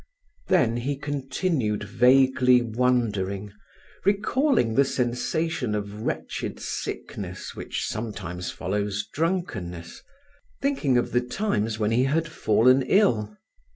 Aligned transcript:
Then 0.47 0.77
he 0.77 0.95
continued 0.97 1.83
vaguely 1.83 2.59
wondering, 2.63 3.53
recalling 4.03 4.73
the 4.73 4.83
sensation 4.83 5.75
of 5.75 6.01
wretched 6.01 6.59
sickness 6.59 7.53
which 7.55 7.85
sometimes 7.85 8.49
follows 8.49 9.07
drunkenness, 9.13 10.01
thinking 10.59 10.97
of 10.97 11.11
the 11.11 11.21
times 11.21 11.77
when 11.77 11.91
he 11.91 12.05
had 12.05 12.27
fallen 12.27 12.81
ill. 12.81 13.37